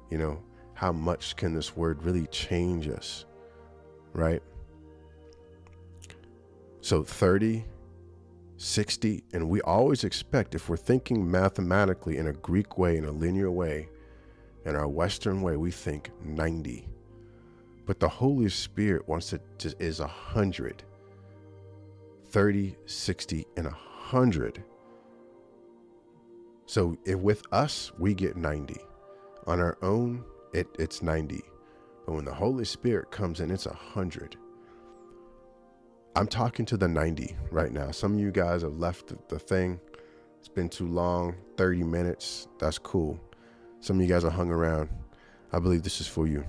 [0.08, 0.40] You know,
[0.74, 3.24] how much can this word really change us,
[4.12, 4.40] right?
[6.80, 7.64] So 30,
[8.56, 13.10] 60, and we always expect, if we're thinking mathematically in a Greek way, in a
[13.10, 13.88] linear way,
[14.64, 16.88] in our Western way, we think 90.
[17.86, 20.82] But the Holy Spirit wants it to is 100.
[22.28, 24.62] 30, 60, and a 100.
[26.66, 28.76] So if with us, we get 90.
[29.46, 31.40] On our own, it, it's 90.
[32.04, 34.36] But when the Holy Spirit comes in, it's a 100.
[36.16, 37.92] I'm talking to the 90 right now.
[37.92, 39.78] Some of you guys have left the thing.
[40.38, 42.48] It's been too long 30 minutes.
[42.58, 43.20] That's cool.
[43.80, 44.88] Some of you guys are hung around.
[45.52, 46.44] I believe this is for you.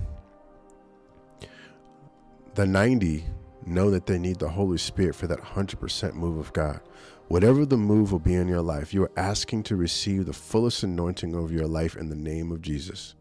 [2.54, 3.24] The 90
[3.66, 6.80] know that they need the Holy Spirit for that 100% move of God.
[7.28, 10.82] Whatever the move will be in your life, you are asking to receive the fullest
[10.82, 13.14] anointing over your life in the name of Jesus.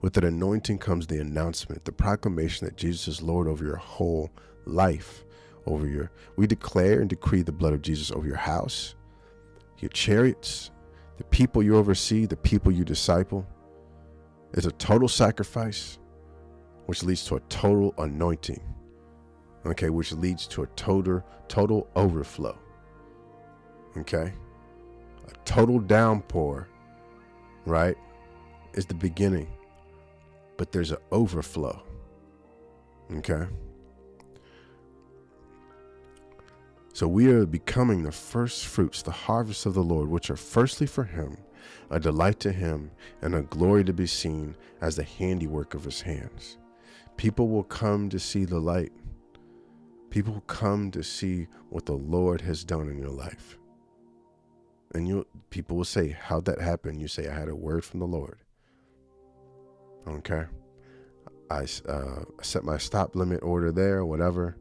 [0.00, 4.30] With that anointing comes the announcement, the proclamation that Jesus is Lord over your whole
[4.66, 5.24] life
[5.66, 8.94] over your we declare and decree the blood of Jesus over your house,
[9.78, 10.70] your chariots,
[11.18, 13.46] the people you oversee, the people you disciple.
[14.54, 15.98] It's a total sacrifice,
[16.86, 18.60] which leads to a total anointing.
[19.64, 22.58] Okay, which leads to a total total overflow.
[23.96, 24.32] Okay?
[25.28, 26.68] A total downpour,
[27.66, 27.96] right?
[28.74, 29.48] Is the beginning.
[30.56, 31.82] But there's an overflow.
[33.16, 33.46] Okay?
[36.94, 40.86] So we are becoming the first fruits, the harvest of the Lord, which are firstly
[40.86, 41.36] for him,
[41.90, 42.90] a delight to him,
[43.22, 46.58] and a glory to be seen as the handiwork of his hands.
[47.22, 48.90] People will come to see the light.
[50.10, 53.58] People come to see what the Lord has done in your life.
[54.92, 56.98] And you people will say, How'd that happen?
[56.98, 58.38] You say, I had a word from the Lord.
[60.08, 60.46] Okay.
[61.48, 64.56] I uh, set my stop limit order there, whatever.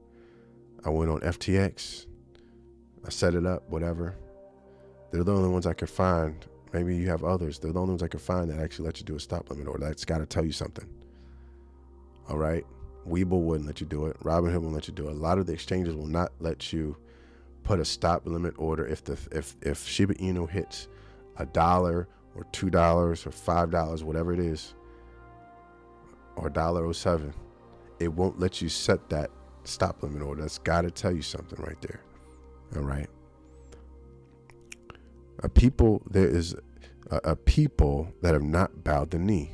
[0.86, 2.06] I went on FTX
[3.04, 4.15] I set it up, whatever.
[5.10, 6.45] They're the only ones I could find.
[6.74, 7.58] Maybe you have others.
[7.58, 9.67] They're the only ones I could find that actually let you do a stop limit
[9.67, 9.84] order.
[9.84, 10.88] That's got to tell you something.
[12.30, 12.66] All right.
[13.08, 14.20] Webull wouldn't let you do it.
[14.20, 15.12] Robinhood won't let you do it.
[15.12, 16.96] A lot of the exchanges will not let you
[17.64, 20.88] put a stop limit order if the if if Shiba Inu hits
[21.38, 24.76] a dollar or two dollars or five dollars, whatever it is,
[26.36, 27.34] or dollar oh seven,
[28.00, 29.32] it won't let you set that
[29.64, 30.42] stop limit order.
[30.42, 32.02] That's got to tell you something right there.
[32.76, 33.08] All right.
[35.44, 36.56] A people, there is
[37.10, 39.52] a, a people that have not bowed the knee.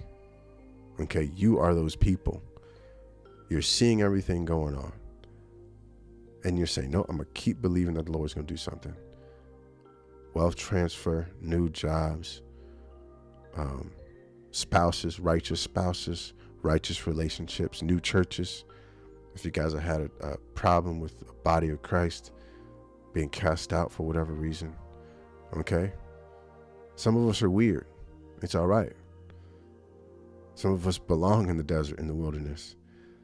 [1.00, 1.32] Okay.
[1.36, 2.42] You are those people.
[3.50, 4.92] You're seeing everything going on.
[6.44, 8.54] And you're saying, no, I'm going to keep believing that the Lord is going to
[8.54, 8.96] do something.
[10.34, 12.42] Wealth transfer, new jobs,
[13.56, 13.92] um,
[14.52, 18.66] spouses, righteous spouses, righteous relationships, new churches.
[19.36, 22.32] If you guys have had a, a problem with the body of Christ,
[23.14, 24.76] being cast out for whatever reason.
[25.58, 25.92] Okay?
[26.96, 27.88] Some of us are weird.
[28.42, 28.94] It's all right.
[30.56, 32.77] Some of us belong in the desert, in the wilderness.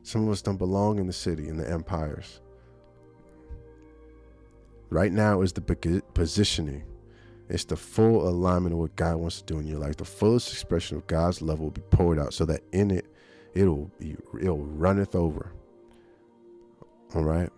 [0.03, 2.41] Some of us don't belong in the city, in the empires.
[4.89, 6.83] Right now is the positioning.
[7.49, 9.97] It's the full alignment of what God wants to do in your life.
[9.97, 13.05] The fullest expression of God's love will be poured out so that in it,
[13.53, 15.51] it'll be, it'll runneth over.
[17.15, 17.49] All right.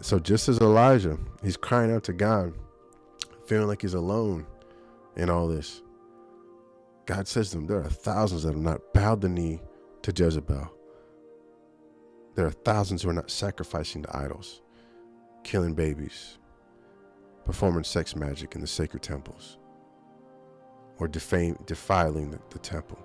[0.00, 2.54] So just as Elijah, he's crying out to God,
[3.46, 4.46] feeling like he's alone
[5.16, 5.82] in all this.
[7.06, 9.60] God says to him, There are thousands that have not bowed the knee
[10.02, 10.70] to Jezebel.
[12.40, 14.62] There are thousands who are not sacrificing to idols,
[15.44, 16.38] killing babies,
[17.44, 19.58] performing sex magic in the sacred temples,
[20.96, 22.98] or defame, defiling the, the temple.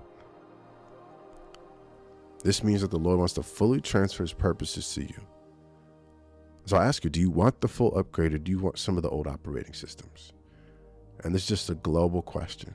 [2.45, 5.21] This means that the Lord wants to fully transfer his purposes to you
[6.65, 8.95] so I ask you, do you want the full upgrade or do you want some
[8.95, 10.31] of the old operating systems?
[11.25, 12.73] And this is just a global question.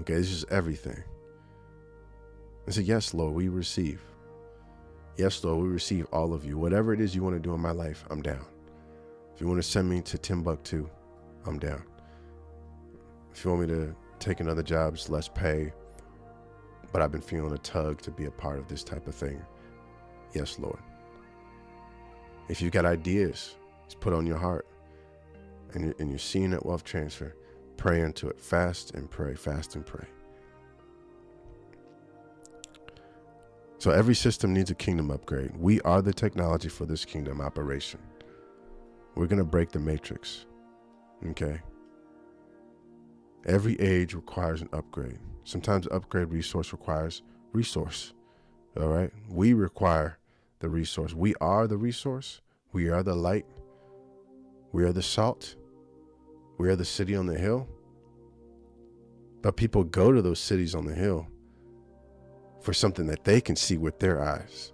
[0.00, 1.04] Okay, this is everything.
[2.66, 4.00] I said, Yes, Lord, we receive.
[5.16, 6.58] Yes, Lord, we receive all of you.
[6.58, 8.44] Whatever it is you want to do in my life, I'm down.
[9.34, 10.88] If you want to send me to Timbuktu,
[11.46, 11.82] I'm down.
[13.32, 15.72] If you want me to take another job, it's less pay,
[16.92, 19.42] but I've been feeling a tug to be a part of this type of thing.
[20.34, 20.78] Yes, Lord.
[22.48, 23.56] If you've got ideas,
[23.86, 24.66] just put on your heart
[25.72, 27.34] and you're, and you're seeing that wealth transfer,
[27.76, 28.40] pray into it.
[28.40, 30.06] Fast and pray, fast and pray.
[33.78, 35.54] So every system needs a kingdom upgrade.
[35.56, 38.00] We are the technology for this kingdom operation.
[39.14, 40.46] We're going to break the matrix.
[41.30, 41.60] Okay?
[43.44, 45.18] Every age requires an upgrade.
[45.44, 47.22] Sometimes upgrade resource requires
[47.52, 48.14] resource.
[48.78, 49.12] All right?
[49.28, 50.18] We require
[50.60, 51.14] the resource.
[51.14, 52.40] We are the resource.
[52.72, 53.46] We are the light.
[54.72, 55.54] We are the salt.
[56.58, 57.68] We are the city on the hill.
[59.42, 61.28] But people go to those cities on the hill
[62.60, 64.72] for something that they can see with their eyes.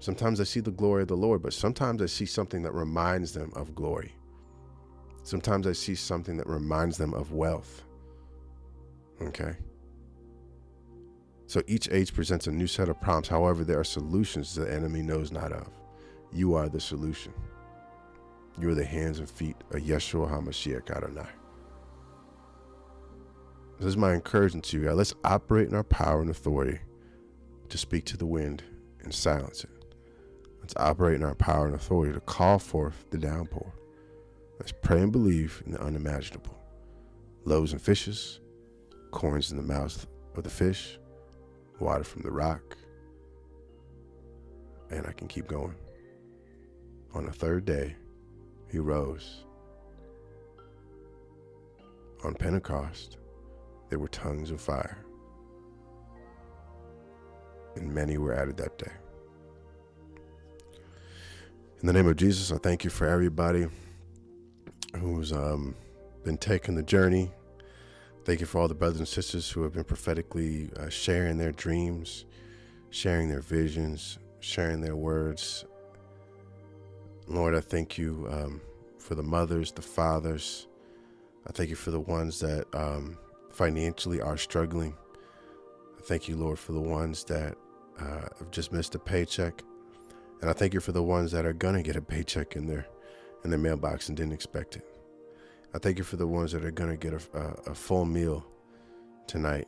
[0.00, 3.32] Sometimes I see the glory of the Lord, but sometimes I see something that reminds
[3.32, 4.14] them of glory.
[5.24, 7.82] Sometimes I see something that reminds them of wealth.
[9.20, 9.56] Okay?
[11.46, 13.28] So each age presents a new set of problems.
[13.28, 15.68] However, there are solutions the enemy knows not of.
[16.32, 17.32] You are the solution.
[18.60, 21.28] You are the hands and feet of Yeshua HaMashiach Adonai.
[23.78, 24.96] This is my encouragement to you guys.
[24.96, 26.80] Let's operate in our power and authority
[27.68, 28.64] to speak to the wind
[29.04, 29.70] and silence it.
[30.60, 33.72] Let's operate in our power and authority to call forth the downpour.
[34.58, 36.58] Let's pray and believe in the unimaginable.
[37.44, 38.40] Loaves and fishes,
[39.12, 40.98] corns in the mouths of the fish,
[41.78, 42.76] water from the rock.
[44.90, 45.76] And I can keep going.
[47.14, 47.94] On the third day,
[48.72, 49.44] he rose.
[52.24, 53.18] On Pentecost,
[53.88, 54.98] there were tongues of fire,
[57.76, 58.92] and many were added that day.
[61.80, 63.68] In the name of Jesus, I thank you for everybody
[64.96, 65.76] who's um,
[66.24, 67.30] been taking the journey.
[68.24, 71.52] Thank you for all the brothers and sisters who have been prophetically uh, sharing their
[71.52, 72.26] dreams,
[72.90, 75.64] sharing their visions, sharing their words.
[77.26, 78.60] Lord, I thank you um,
[78.98, 80.66] for the mothers, the fathers.
[81.46, 83.16] I thank you for the ones that um,
[83.58, 84.96] financially are struggling.
[85.98, 87.56] I thank you, Lord, for the ones that
[87.98, 89.62] uh, have just missed a paycheck.
[90.40, 92.86] And I thank you for the ones that are gonna get a paycheck in their
[93.42, 94.86] in their mailbox and didn't expect it.
[95.74, 98.46] I thank you for the ones that are gonna get a, a, a full meal
[99.26, 99.66] tonight.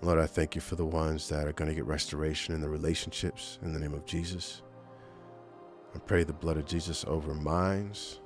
[0.00, 2.68] Lord, I thank you for the ones that are going to get restoration in the
[2.68, 4.60] relationships in the name of Jesus.
[5.94, 8.20] I pray the blood of Jesus over minds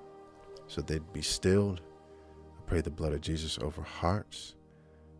[0.66, 1.82] so they'd be stilled
[2.68, 4.54] pray the blood of Jesus over hearts,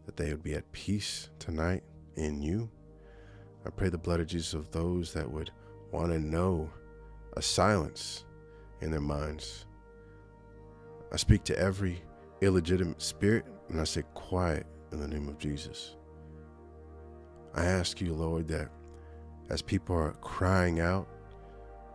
[0.04, 1.82] that they would be at peace tonight
[2.16, 2.70] in you.
[3.64, 5.50] I pray the blood of Jesus of those that would
[5.90, 6.70] want to know
[7.38, 8.26] a silence
[8.82, 9.64] in their minds.
[11.10, 12.02] I speak to every
[12.42, 15.96] illegitimate spirit and I say, quiet in the name of Jesus.
[17.54, 18.68] I ask you, Lord, that
[19.48, 21.08] as people are crying out,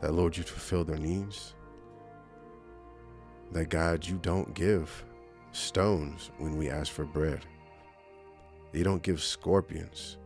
[0.02, 1.54] that Lord, you fulfill their needs.
[3.52, 5.06] That God, you don't give
[5.54, 7.46] stones when we ask for bread.
[8.74, 10.18] You don't give scorpions,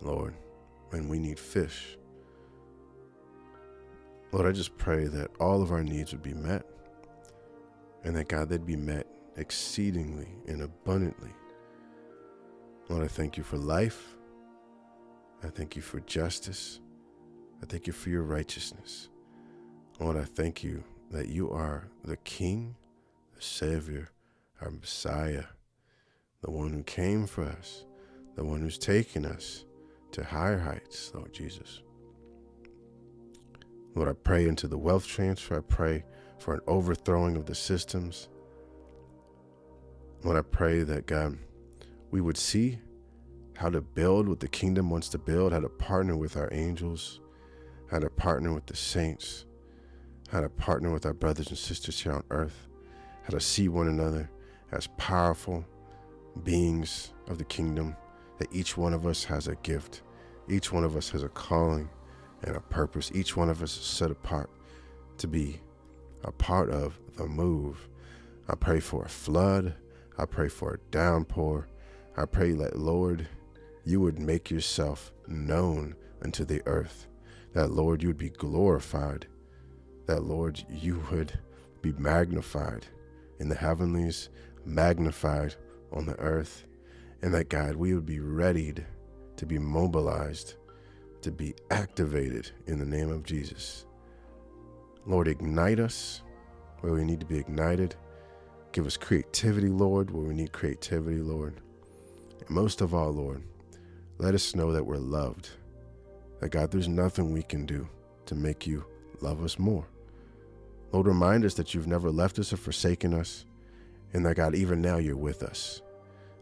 [0.00, 0.34] Lord,
[0.90, 1.98] when we need fish.
[4.32, 6.64] Lord, I just pray that all of our needs would be met
[8.04, 9.06] and that God, they'd be met
[9.36, 11.32] exceedingly and abundantly.
[12.88, 14.16] Lord, I thank you for life.
[15.42, 16.80] I thank you for justice.
[17.62, 19.08] I thank you for your righteousness.
[19.98, 22.76] Lord, I thank you that you are the King,
[23.34, 24.10] the Savior,
[24.60, 25.44] our Messiah,
[26.42, 27.84] the one who came for us,
[28.36, 29.64] the one who's taken us
[30.12, 31.82] to higher heights, Lord Jesus.
[33.94, 35.58] Lord, I pray into the wealth transfer.
[35.58, 36.04] I pray
[36.38, 38.28] for an overthrowing of the systems.
[40.22, 41.38] Lord, I pray that God,
[42.10, 42.78] we would see
[43.56, 47.20] how to build what the kingdom wants to build, how to partner with our angels,
[47.90, 49.44] how to partner with the saints,
[50.30, 52.68] how to partner with our brothers and sisters here on earth,
[53.24, 54.30] how to see one another,
[54.72, 55.64] as powerful
[56.44, 57.96] beings of the kingdom,
[58.38, 60.02] that each one of us has a gift,
[60.48, 61.88] each one of us has a calling
[62.42, 64.50] and a purpose, each one of us is set apart
[65.18, 65.60] to be
[66.24, 67.88] a part of the move.
[68.48, 69.74] I pray for a flood.
[70.18, 71.68] I pray for a downpour.
[72.16, 73.28] I pray that, Lord,
[73.84, 77.06] you would make yourself known unto the earth.
[77.54, 79.26] That, Lord, you would be glorified.
[80.06, 81.38] That, Lord, you would
[81.80, 82.86] be magnified
[83.38, 84.28] in the heavenlies
[84.64, 85.54] magnified
[85.92, 86.64] on the earth,
[87.22, 88.86] and that God, we would be readied
[89.36, 90.54] to be mobilized,
[91.22, 93.86] to be activated in the name of Jesus.
[95.06, 96.22] Lord, ignite us
[96.80, 97.94] where we need to be ignited.
[98.72, 101.60] Give us creativity, Lord, where we need creativity, Lord.
[102.38, 103.42] And most of all, Lord,
[104.18, 105.50] let us know that we're loved.
[106.40, 107.88] That God, there's nothing we can do
[108.26, 108.84] to make you
[109.20, 109.86] love us more.
[110.92, 113.44] Lord, remind us that you've never left us or forsaken us
[114.12, 115.82] and that God, even now you're with us.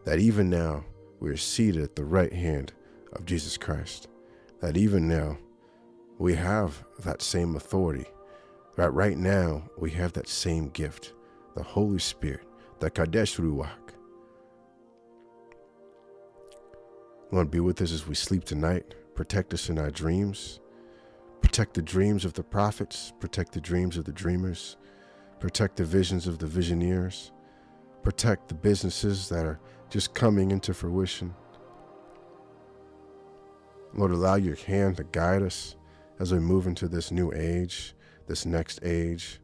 [0.05, 0.85] That even now
[1.21, 2.73] we're seated at the right hand
[3.12, 4.09] of Jesus Christ.
[4.61, 5.39] That even now
[6.19, 8.07] we have that same authority.
[8.77, 11.12] That right now we have that same gift,
[11.55, 12.47] the Holy Spirit,
[12.81, 13.69] the Kadesh Ruach.
[17.31, 18.95] Lord, be with us as we sleep tonight.
[19.14, 20.61] Protect us in our dreams.
[21.43, 24.77] Protect the dreams of the prophets, protect the dreams of the dreamers,
[25.41, 27.31] protect the visions of the visioneers,
[28.09, 31.35] protect the businesses that are just coming into fruition.
[33.93, 35.77] Lord, allow your hand to guide us
[36.19, 37.95] as we move into this new age,
[38.27, 39.41] this next age,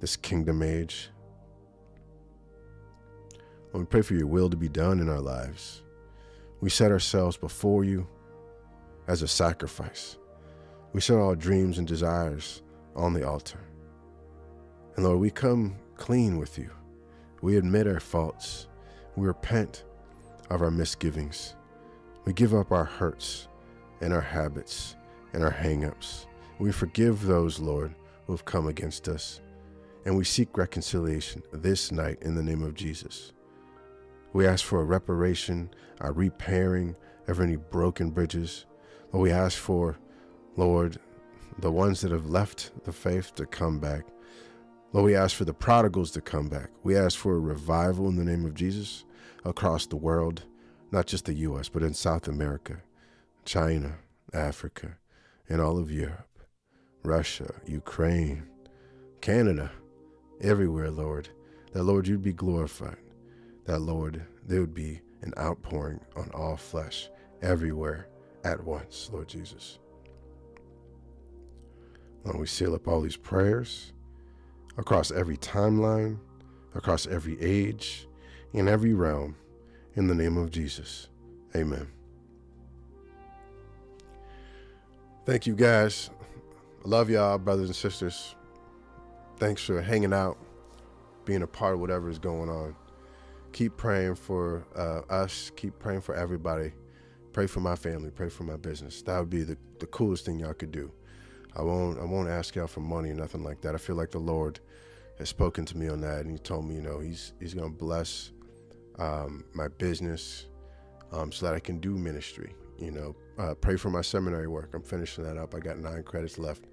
[0.00, 1.10] this kingdom age.
[3.74, 5.82] Lord, we pray for your will to be done in our lives.
[6.62, 8.08] We set ourselves before you
[9.08, 10.16] as a sacrifice.
[10.94, 12.62] We set our dreams and desires
[12.96, 13.60] on the altar.
[14.96, 16.70] And Lord, we come clean with you.
[17.44, 18.68] We admit our faults.
[19.16, 19.84] We repent
[20.48, 21.56] of our misgivings.
[22.24, 23.48] We give up our hurts
[24.00, 24.96] and our habits
[25.34, 26.24] and our hangups.
[26.58, 27.94] We forgive those, Lord,
[28.26, 29.42] who have come against us.
[30.06, 33.34] And we seek reconciliation this night in the name of Jesus.
[34.32, 35.68] We ask for a reparation,
[36.00, 36.96] a repairing
[37.28, 38.64] of any broken bridges.
[39.12, 39.98] Lord, we ask for,
[40.56, 40.98] Lord,
[41.58, 44.06] the ones that have left the faith to come back.
[44.94, 46.70] Lord, we ask for the prodigals to come back.
[46.84, 49.04] We ask for a revival in the name of Jesus
[49.44, 50.44] across the world,
[50.92, 52.76] not just the U.S., but in South America,
[53.44, 53.96] China,
[54.32, 54.96] Africa,
[55.48, 56.38] and all of Europe,
[57.02, 58.44] Russia, Ukraine,
[59.20, 59.72] Canada,
[60.40, 61.28] everywhere, Lord,
[61.72, 62.98] that, Lord, you'd be glorified.
[63.64, 67.08] That, Lord, there would be an outpouring on all flesh
[67.42, 68.06] everywhere
[68.44, 69.80] at once, Lord Jesus.
[72.22, 73.90] Lord, we seal up all these prayers
[74.76, 76.18] across every timeline,
[76.74, 78.06] across every age,
[78.52, 79.36] in every realm,
[79.94, 81.08] in the name of Jesus.
[81.56, 81.88] Amen.
[85.24, 86.10] Thank you guys.
[86.84, 88.34] I love y'all, brothers and sisters.
[89.38, 90.36] Thanks for hanging out,
[91.24, 92.76] being a part of whatever is going on.
[93.52, 95.50] Keep praying for uh, us.
[95.56, 96.72] Keep praying for everybody.
[97.32, 98.10] Pray for my family.
[98.10, 99.02] Pray for my business.
[99.02, 100.92] That would be the, the coolest thing y'all could do.
[101.56, 103.74] I won't I won't ask y'all for money or nothing like that.
[103.74, 104.60] I feel like the Lord
[105.18, 107.70] has spoken to me on that, and He told me, you know, He's He's gonna
[107.70, 108.32] bless
[108.98, 110.46] um, my business
[111.12, 112.54] um, so that I can do ministry.
[112.78, 114.70] You know, uh, pray for my seminary work.
[114.74, 115.54] I'm finishing that up.
[115.54, 116.64] I got nine credits left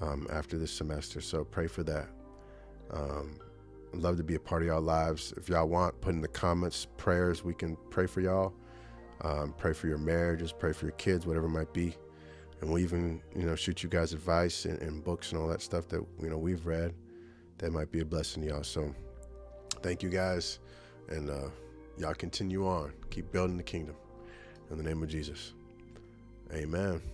[0.00, 2.08] um, after this semester, so pray for that.
[2.90, 3.38] Um,
[3.92, 5.32] I'd love to be a part of y'all lives.
[5.36, 7.44] If y'all want, put in the comments prayers.
[7.44, 8.52] We can pray for y'all.
[9.22, 10.52] Um, pray for your marriages.
[10.52, 11.96] Pray for your kids, whatever it might be
[12.60, 15.60] and we even you know shoot you guys advice and, and, books and all that
[15.60, 16.94] stuff that you know we've read
[17.58, 18.62] that might be a blessing to y'all.
[18.62, 18.94] So
[19.82, 20.58] thank you guys
[21.08, 21.48] and uh,
[21.98, 22.92] y'all continue on.
[23.10, 23.96] Keep building the kingdom.
[24.70, 25.54] In the name of jesus.
[26.52, 27.13] Amen